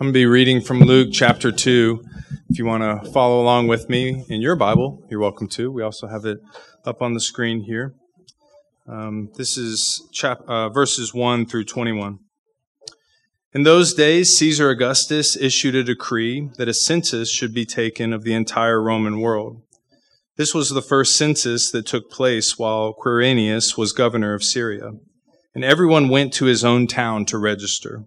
[0.00, 2.02] I'm going to be reading from Luke chapter 2.
[2.48, 5.70] If you want to follow along with me in your Bible, you're welcome to.
[5.70, 6.38] We also have it
[6.86, 7.92] up on the screen here.
[8.88, 12.18] Um, this is chap- uh, verses 1 through 21.
[13.52, 18.24] In those days, Caesar Augustus issued a decree that a census should be taken of
[18.24, 19.60] the entire Roman world.
[20.38, 24.92] This was the first census that took place while Quirinius was governor of Syria,
[25.54, 28.06] and everyone went to his own town to register.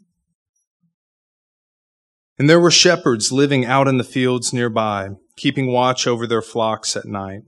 [2.37, 6.95] And there were shepherds living out in the fields nearby, keeping watch over their flocks
[6.95, 7.41] at night.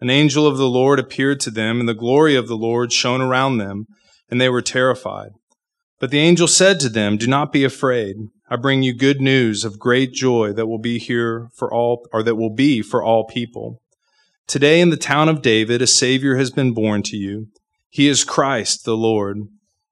[0.00, 3.20] An angel of the Lord appeared to them, and the glory of the Lord shone
[3.20, 3.86] around them,
[4.28, 5.30] and they were terrified.
[6.00, 8.16] But the angel said to them, Do not be afraid.
[8.50, 12.24] I bring you good news of great joy that will be here for all, or
[12.24, 13.80] that will be for all people.
[14.48, 17.46] Today in the town of David, a Savior has been born to you.
[17.88, 19.38] He is Christ the Lord.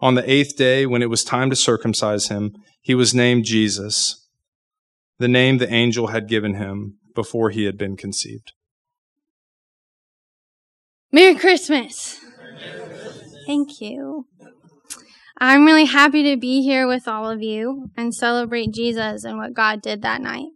[0.00, 4.28] On the eighth day, when it was time to circumcise him, he was named Jesus,
[5.18, 8.52] the name the angel had given him before he had been conceived.
[11.12, 12.20] Merry Christmas.
[13.46, 14.26] Thank you.
[15.38, 19.54] I'm really happy to be here with all of you and celebrate Jesus and what
[19.54, 20.48] God did that night.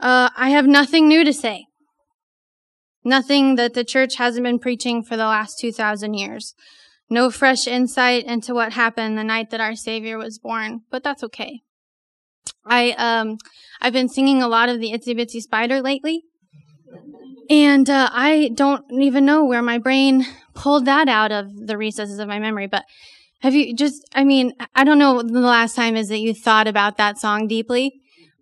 [0.00, 1.66] Uh, I have nothing new to say.
[3.04, 6.54] Nothing that the church hasn't been preaching for the last 2,000 years.
[7.10, 11.22] No fresh insight into what happened the night that our Savior was born, but that's
[11.24, 11.60] okay.
[12.66, 13.38] I, um,
[13.80, 16.22] I've been singing a lot of the Itsy Bitsy Spider lately.
[17.50, 22.18] And, uh, I don't even know where my brain pulled that out of the recesses
[22.18, 22.84] of my memory, but
[23.40, 26.66] have you just, I mean, I don't know the last time is that you thought
[26.66, 27.92] about that song deeply,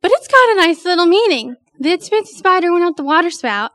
[0.00, 1.56] but it's got a nice little meaning.
[1.80, 3.72] The Itsy Bitsy Spider went out the water spout.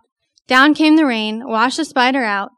[0.47, 2.51] Down came the rain, washed the spider out.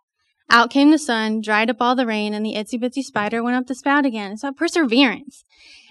[0.49, 3.55] Out came the sun, dried up all the rain, and the itsy bitsy spider went
[3.55, 4.31] up the spout again.
[4.31, 5.43] It's about perseverance.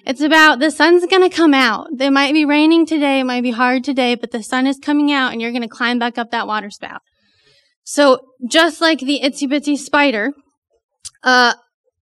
[0.04, 1.88] It's about the sun's gonna come out.
[1.98, 5.12] It might be raining today, it might be hard today, but the sun is coming
[5.12, 7.02] out and you're gonna climb back up that water spout.
[7.84, 10.32] So, just like the itsy bitsy spider,
[11.22, 11.54] uh,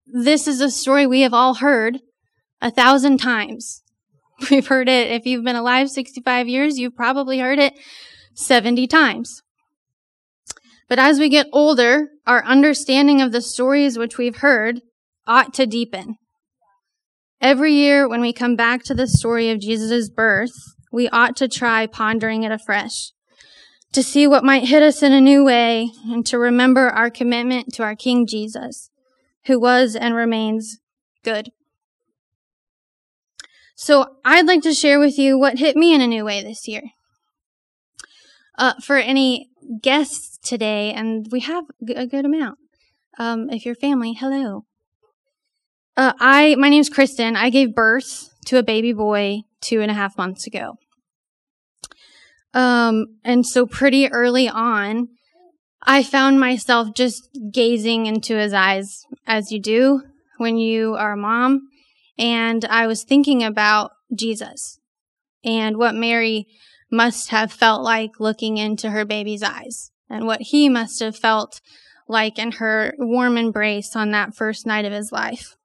[0.05, 1.99] this is a story we have all heard
[2.61, 3.81] a thousand times.
[4.49, 7.73] We've heard it, if you've been alive 65 years, you've probably heard it
[8.33, 9.42] 70 times.
[10.93, 14.81] But as we get older, our understanding of the stories which we've heard
[15.25, 16.17] ought to deepen.
[17.41, 20.51] Every year when we come back to the story of Jesus' birth,
[20.91, 23.11] we ought to try pondering it afresh,
[23.91, 27.73] to see what might hit us in a new way, and to remember our commitment
[27.73, 28.91] to our King Jesus,
[29.45, 30.77] who was and remains
[31.23, 31.49] good.
[33.73, 36.67] So I'd like to share with you what hit me in a new way this
[36.67, 36.83] year.
[38.55, 39.49] Uh, for any
[39.81, 41.65] guests today, and we have
[41.95, 42.59] a good amount.
[43.17, 44.65] Um, if you're family, hello.
[45.97, 47.35] Uh, I, my name's Kristen.
[47.35, 50.77] I gave birth to a baby boy two and a half months ago.
[52.53, 55.09] Um, and so pretty early on,
[55.81, 60.03] I found myself just gazing into his eyes as you do
[60.37, 61.67] when you are a mom.
[62.17, 64.79] And I was thinking about Jesus
[65.43, 66.47] and what Mary
[66.93, 71.59] must have felt like looking into her baby's eyes and what he must have felt
[72.07, 75.57] like in her warm embrace on that first night of his life.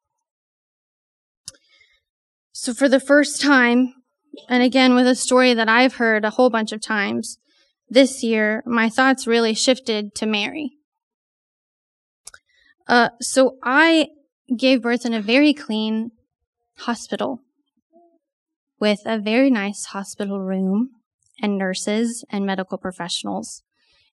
[2.53, 3.93] So for the first time,
[4.49, 7.39] and again, with a story that I've heard a whole bunch of times,
[7.91, 10.73] this year, my thoughts really shifted to Mary.
[12.87, 14.09] Uh, so I
[14.57, 16.13] gave birth in a very clean
[16.79, 17.43] hospital
[18.81, 20.93] with a very nice hospital room
[21.41, 23.63] and nurses and medical professionals.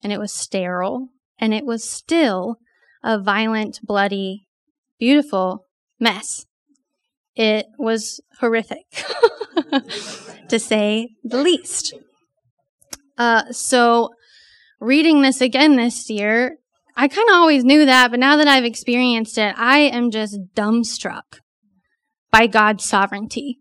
[0.04, 2.58] And it was sterile and it was still
[3.04, 4.48] a violent, bloody,
[5.00, 5.66] beautiful
[6.00, 6.46] mess.
[7.36, 8.86] It was horrific,
[10.50, 11.94] to say the least.
[13.18, 14.12] Uh, so
[14.80, 16.58] reading this again this year,
[16.96, 20.40] I kind of always knew that, but now that I've experienced it, I am just
[20.56, 21.40] dumbstruck
[22.32, 23.60] by God's sovereignty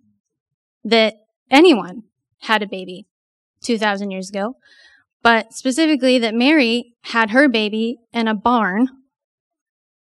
[0.85, 1.15] that
[1.51, 2.05] anyone
[2.43, 3.09] had a baby
[3.65, 4.55] 2,000 years ago,
[5.23, 8.89] but specifically that Mary had her baby in a barn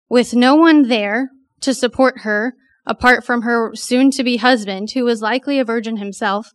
[0.09, 1.29] with no one there
[1.61, 2.53] to support her
[2.85, 6.51] apart from her soon to be husband, who was likely a virgin himself.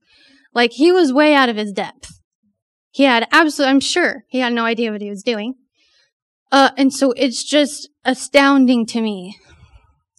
[0.53, 2.21] Like he was way out of his depth.
[2.91, 5.55] He had absolutely, I'm sure he had no idea what he was doing.
[6.51, 9.39] Uh, and so it's just astounding to me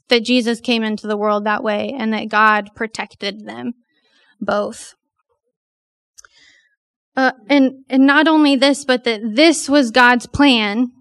[0.10, 3.74] that Jesus came into the world that way and that God protected them
[4.40, 4.94] both.
[7.18, 10.92] Uh, and, and not only this, but that this was God's plan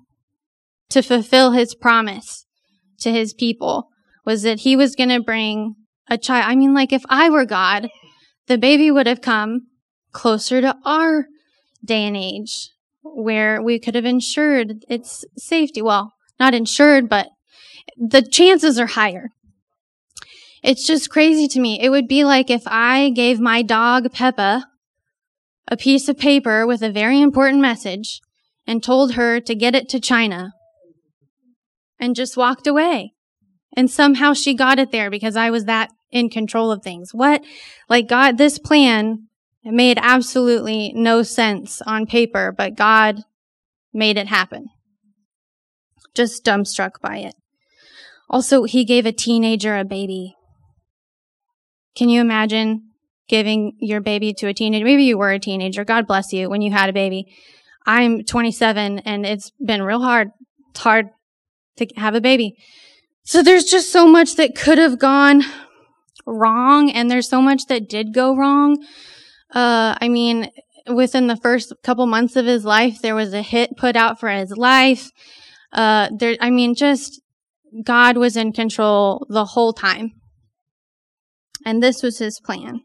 [0.88, 2.46] to fulfill his promise
[3.00, 3.90] to his people
[4.24, 5.74] was that he was going to bring
[6.08, 6.46] a child.
[6.46, 7.88] I mean, like if I were God,
[8.46, 9.66] the baby would have come
[10.12, 11.26] closer to our
[11.84, 12.70] day and age
[13.02, 15.82] where we could have ensured its safety.
[15.82, 17.28] Well, not insured, but
[17.96, 19.28] the chances are higher.
[20.62, 21.78] It's just crazy to me.
[21.80, 24.66] It would be like if I gave my dog Peppa
[25.68, 28.20] a piece of paper with a very important message
[28.66, 30.52] and told her to get it to China
[31.98, 33.12] and just walked away.
[33.76, 37.10] And somehow she got it there because I was that in control of things.
[37.12, 37.42] What?
[37.88, 39.28] Like God, this plan
[39.64, 43.22] made absolutely no sense on paper, but God
[43.92, 44.68] made it happen.
[46.14, 47.34] Just dumbstruck by it.
[48.28, 50.34] Also, he gave a teenager a baby.
[51.94, 52.85] Can you imagine
[53.28, 54.84] giving your baby to a teenager?
[54.84, 55.84] Maybe you were a teenager.
[55.84, 57.26] God bless you when you had a baby.
[57.86, 60.30] I'm 27 and it's been real hard.
[60.70, 61.08] It's hard
[61.76, 62.56] to have a baby.
[63.24, 65.42] So there's just so much that could have gone
[66.26, 68.78] wrong and there's so much that did go wrong.
[69.54, 70.50] Uh, I mean,
[70.86, 74.28] within the first couple months of his life, there was a hit put out for
[74.28, 75.10] his life.
[75.72, 77.20] Uh, there, I mean, just
[77.84, 80.12] God was in control the whole time.
[81.64, 82.80] And this was his plan.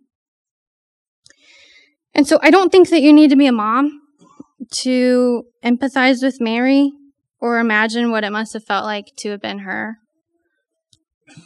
[2.14, 4.02] And so I don't think that you need to be a mom
[4.72, 6.92] to empathize with Mary
[7.40, 9.98] or imagine what it must have felt like to have been her.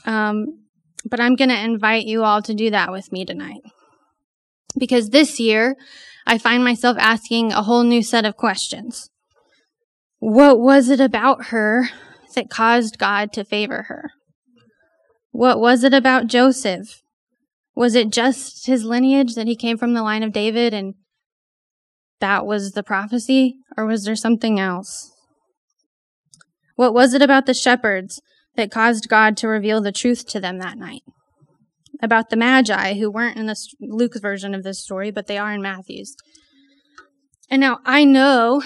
[0.06, 0.66] Um,
[1.10, 3.62] but I'm going to invite you all to do that with me tonight.
[4.78, 5.78] Because this year,
[6.28, 9.10] I find myself asking a whole new set of questions.
[10.20, 11.90] What was it about her
[12.34, 14.12] that caused God to favor her?
[15.32, 17.04] What was it about Joseph?
[17.76, 20.96] Was it just his lineage that he came from the line of David and
[22.22, 23.58] that was the prophecy?
[23.78, 25.12] Or was there something else?
[26.76, 28.22] What was it about the shepherds
[28.56, 31.02] that caused God to reveal the truth to them that night?
[32.02, 35.54] about the Magi who weren't in the Luke's version of this story, but they are
[35.54, 36.16] in Matthew's.
[37.50, 38.64] And now I know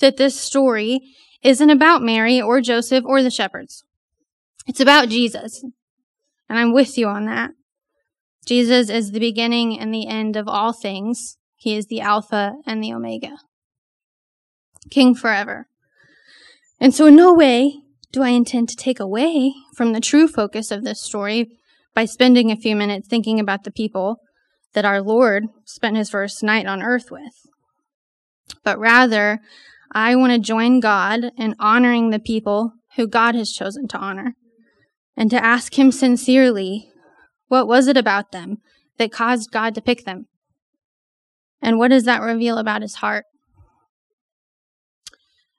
[0.00, 1.00] that this story
[1.42, 3.84] isn't about Mary or Joseph or the shepherds.
[4.66, 5.62] It's about Jesus.
[6.48, 7.50] And I'm with you on that.
[8.48, 11.36] Jesus is the beginning and the end of all things.
[11.56, 13.36] He is the Alpha and the Omega.
[14.90, 15.66] King forever.
[16.80, 17.74] And so in no way
[18.10, 21.58] do I intend to take away from the true focus of this story
[21.94, 24.16] by spending a few minutes thinking about the people
[24.72, 27.34] that our Lord spent his first night on earth with.
[28.64, 29.40] But rather,
[29.92, 34.36] I want to join God in honoring the people who God has chosen to honor
[35.18, 36.88] and to ask him sincerely,
[37.48, 38.58] what was it about them
[38.98, 40.26] that caused God to pick them?
[41.60, 43.24] And what does that reveal about his heart?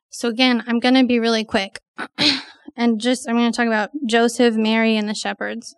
[0.10, 1.80] So again, I'm going to be really quick
[2.76, 5.76] and just, I'm going to talk about Joseph, Mary, and the shepherds.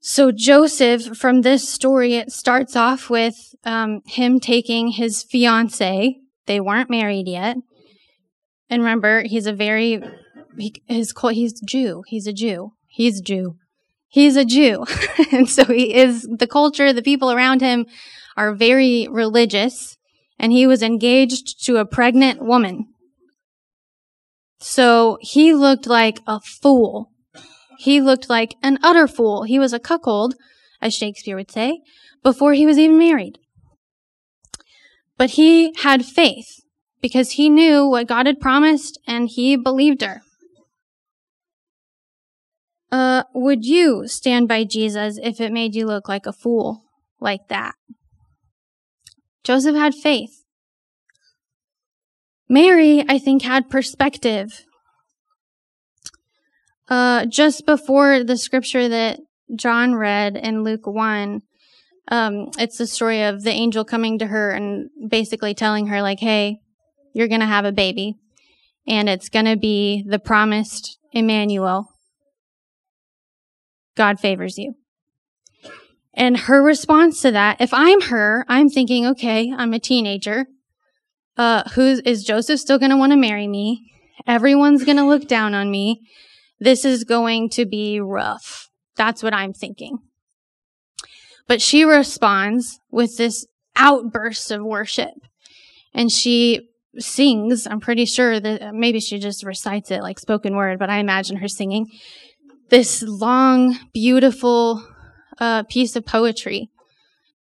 [0.00, 6.16] So Joseph, from this story, it starts off with um, him taking his fiance.
[6.46, 7.56] They weren't married yet,
[8.68, 10.02] and remember, he's a very
[10.58, 12.02] he, his he's Jew.
[12.06, 12.72] He's a Jew.
[12.86, 13.56] He's Jew.
[14.14, 14.86] He's a Jew,
[15.32, 16.22] and so he is.
[16.22, 17.86] The culture, the people around him,
[18.36, 19.96] are very religious,
[20.38, 22.86] and he was engaged to a pregnant woman.
[24.60, 27.10] So he looked like a fool
[27.84, 29.42] he looked like an utter fool.
[29.42, 30.34] He was a cuckold
[30.80, 31.80] as Shakespeare would say,
[32.22, 33.38] before he was even married.
[35.16, 36.60] But he had faith
[37.00, 40.22] because he knew what God had promised and he believed her.
[42.94, 46.84] Uh, would you stand by Jesus if it made you look like a fool
[47.18, 47.74] like that?
[49.42, 50.44] Joseph had faith.
[52.48, 54.64] Mary, I think, had perspective.
[56.88, 59.18] Uh, just before the scripture that
[59.56, 61.42] John read in Luke 1,
[62.12, 66.20] um, it's the story of the angel coming to her and basically telling her, like,
[66.20, 66.60] hey,
[67.12, 68.14] you're going to have a baby,
[68.86, 71.90] and it's going to be the promised Emmanuel.
[73.96, 74.74] God favors you.
[76.14, 80.46] And her response to that, if I'm her, I'm thinking, okay, I'm a teenager.
[81.36, 83.90] Uh, who is Joseph still going to want to marry me?
[84.26, 86.00] Everyone's going to look down on me.
[86.60, 88.70] This is going to be rough.
[88.96, 89.98] That's what I'm thinking.
[91.48, 93.46] But she responds with this
[93.76, 95.14] outburst of worship.
[95.92, 100.78] And she sings, I'm pretty sure that maybe she just recites it like spoken word,
[100.78, 101.86] but I imagine her singing
[102.70, 104.86] this long, beautiful
[105.38, 106.70] uh, piece of poetry,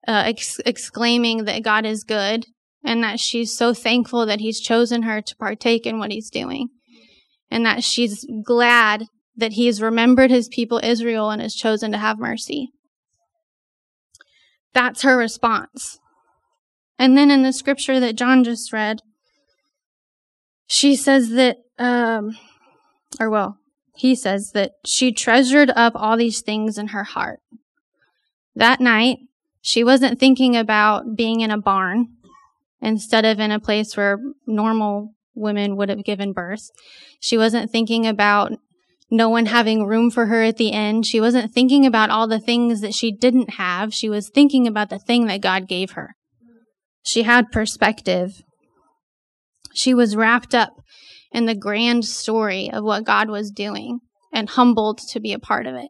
[0.07, 2.45] uh, ex- exclaiming that God is good
[2.83, 6.69] and that she's so thankful that He's chosen her to partake in what He's doing,
[7.49, 11.97] and that she's glad that He has remembered His people Israel and has chosen to
[11.97, 12.71] have mercy.
[14.73, 15.99] That's her response.
[16.99, 19.01] And then in the scripture that John just read,
[20.67, 22.37] she says that, um,
[23.19, 23.57] or well,
[23.95, 27.39] he says that she treasured up all these things in her heart.
[28.55, 29.19] That night,
[29.61, 32.09] she wasn't thinking about being in a barn
[32.81, 36.69] instead of in a place where normal women would have given birth.
[37.19, 38.51] She wasn't thinking about
[39.09, 41.05] no one having room for her at the end.
[41.05, 43.93] She wasn't thinking about all the things that she didn't have.
[43.93, 46.15] She was thinking about the thing that God gave her.
[47.03, 48.41] She had perspective.
[49.73, 50.82] She was wrapped up
[51.33, 53.99] in the grand story of what God was doing
[54.31, 55.89] and humbled to be a part of it.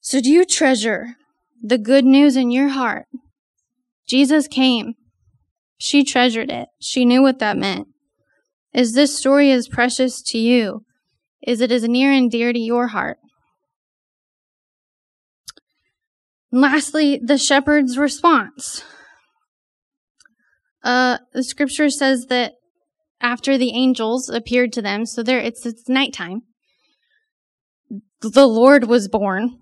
[0.00, 1.16] So do you treasure
[1.62, 3.06] the good news in your heart?
[4.06, 4.94] Jesus came.
[5.78, 6.68] She treasured it.
[6.80, 7.88] She knew what that meant.
[8.74, 10.84] Is this story as precious to you?
[11.46, 13.18] Is it as near and dear to your heart?
[16.50, 18.82] And lastly, the shepherd's response.
[20.88, 22.54] Uh, the scripture says that
[23.20, 26.40] after the angels appeared to them, so there it's it's nighttime.
[28.22, 29.58] The Lord was born,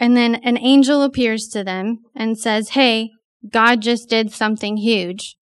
[0.00, 3.10] and then an angel appears to them and says, "Hey,
[3.48, 5.36] God just did something huge."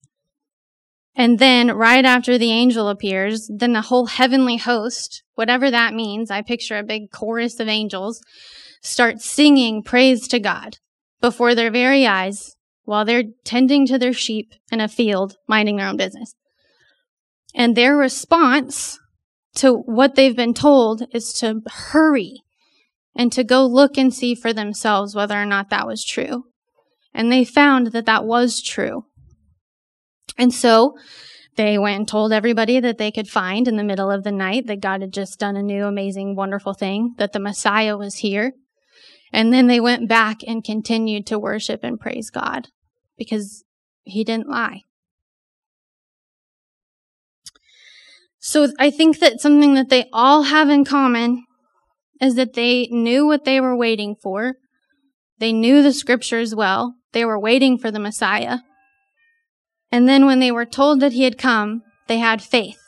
[1.16, 6.30] And then right after the angel appears, then the whole heavenly host, whatever that means,
[6.30, 8.20] I picture a big chorus of angels,
[8.82, 10.76] start singing praise to God
[11.22, 12.54] before their very eyes
[12.90, 16.34] while they're tending to their sheep in a field, minding their own business.
[17.54, 18.98] And their response
[19.54, 22.42] to what they've been told is to hurry
[23.14, 26.46] and to go look and see for themselves whether or not that was true.
[27.14, 29.04] And they found that that was true.
[30.36, 30.96] And so
[31.54, 34.66] they went and told everybody that they could find in the middle of the night
[34.66, 38.54] that God had just done a new, amazing, wonderful thing, that the Messiah was here.
[39.32, 42.66] And then they went back and continued to worship and praise God
[43.20, 43.64] because
[44.02, 44.84] he didn't lie.
[48.38, 51.44] So I think that something that they all have in common
[52.18, 54.54] is that they knew what they were waiting for.
[55.38, 56.94] They knew the scriptures well.
[57.12, 58.60] They were waiting for the Messiah.
[59.92, 62.80] And then when they were told that he had come, they had faith.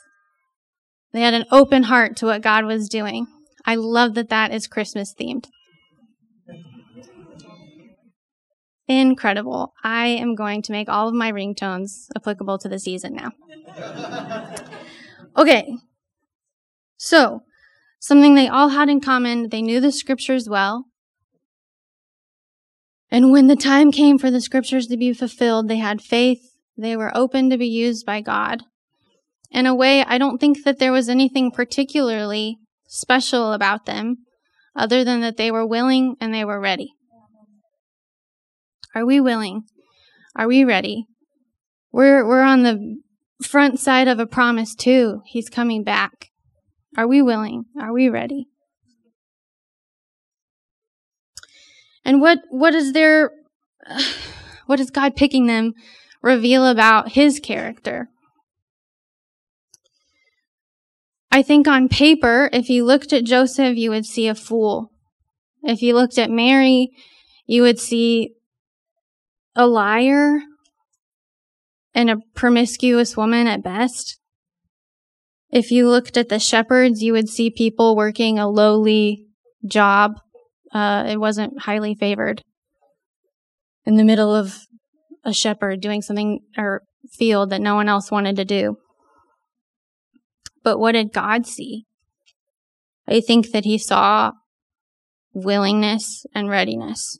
[1.11, 3.27] They had an open heart to what God was doing.
[3.67, 5.45] I love that that is Christmas themed.
[8.87, 9.73] Incredible.
[9.83, 13.31] I am going to make all of my ringtones applicable to the season now.
[15.37, 15.77] okay.
[16.97, 17.43] So,
[17.99, 20.85] something they all had in common, they knew the scriptures well.
[23.09, 26.57] And when the time came for the scriptures to be fulfilled, they had faith.
[26.75, 28.63] They were open to be used by God.
[29.51, 34.25] In a way, I don't think that there was anything particularly special about them
[34.75, 36.93] other than that they were willing and they were ready.
[38.95, 39.63] Are we willing?
[40.35, 41.05] Are we ready?
[41.91, 42.97] We're, we're on the
[43.41, 45.21] front side of a promise too.
[45.25, 46.29] He's coming back.
[46.97, 47.65] Are we willing?
[47.79, 48.47] Are we ready?
[52.05, 53.31] And what, what is there,
[54.65, 55.73] what is God picking them
[56.21, 58.09] reveal about his character?
[61.31, 64.91] I think on paper, if you looked at Joseph, you would see a fool.
[65.63, 66.91] If you looked at Mary,
[67.47, 68.35] you would see
[69.55, 70.39] a liar
[71.93, 74.19] and a promiscuous woman at best.
[75.51, 79.27] If you looked at the shepherds, you would see people working a lowly
[79.65, 80.13] job.
[80.73, 82.41] Uh, it wasn't highly favored.
[83.85, 84.57] In the middle of
[85.23, 86.81] a shepherd doing something or
[87.11, 88.77] field that no one else wanted to do.
[90.63, 91.85] But what did God see?
[93.07, 94.31] I think that he saw
[95.33, 97.19] willingness and readiness.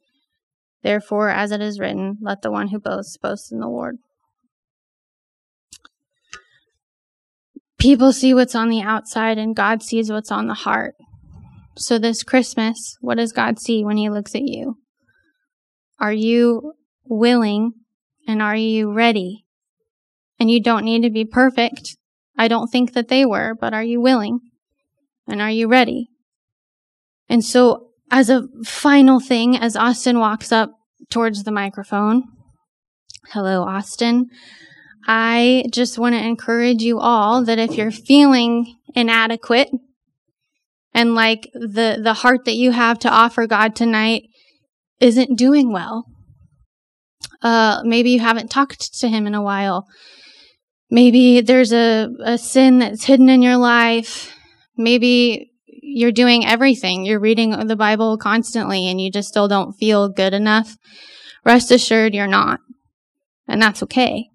[0.83, 3.97] Therefore, as it is written, let the one who boasts boast in the Lord.
[7.77, 10.95] People see what's on the outside and God sees what's on the heart.
[11.77, 14.77] So this Christmas, what does God see when he looks at you?
[15.99, 16.73] Are you
[17.05, 17.73] willing
[18.27, 19.45] and are you ready?
[20.39, 21.97] And you don't need to be perfect.
[22.37, 24.39] I don't think that they were, but are you willing?
[25.27, 26.09] And are you ready?
[27.29, 30.71] And so as a final thing, as Austin walks up
[31.09, 32.23] towards the microphone,
[33.29, 34.27] hello, Austin.
[35.07, 39.69] I just want to encourage you all that if you're feeling inadequate
[40.93, 44.23] and like the, the heart that you have to offer God tonight
[44.99, 46.05] isn't doing well,
[47.41, 49.87] uh, maybe you haven't talked to him in a while.
[50.91, 54.35] Maybe there's a, a sin that's hidden in your life.
[54.77, 55.50] Maybe
[55.93, 57.05] you're doing everything.
[57.05, 60.77] You're reading the Bible constantly and you just still don't feel good enough.
[61.45, 62.59] Rest assured you're not.
[63.47, 64.29] And that's okay.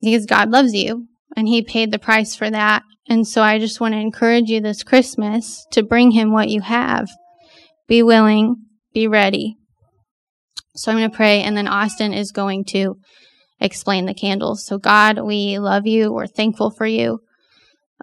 [0.00, 2.82] Because God loves you and He paid the price for that.
[3.08, 6.60] And so I just want to encourage you this Christmas to bring Him what you
[6.62, 7.08] have.
[7.86, 8.56] Be willing,
[8.94, 9.56] be ready.
[10.74, 12.96] So I'm going to pray and then Austin is going to
[13.60, 14.64] explain the candles.
[14.64, 16.12] So God, we love you.
[16.12, 17.20] We're thankful for you.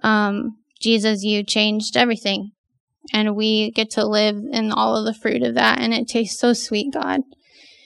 [0.04, 2.52] Um, Jesus, you changed everything
[3.14, 5.80] and we get to live in all of the fruit of that.
[5.80, 7.22] And it tastes so sweet, God.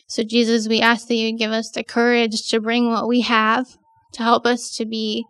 [0.07, 3.65] So, Jesus, we ask that you give us the courage to bring what we have
[4.13, 5.25] to help us to be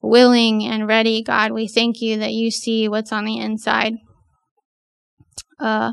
[0.00, 1.22] willing and ready.
[1.22, 3.94] God, we thank you that you see what's on the inside.
[5.58, 5.92] Uh,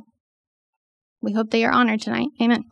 [1.21, 2.29] we hope that you're honored tonight.
[2.41, 2.63] Amen.